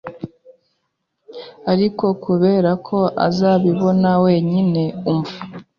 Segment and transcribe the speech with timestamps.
[1.71, 5.37] Ariko kubera ko uzabibona wenyine umva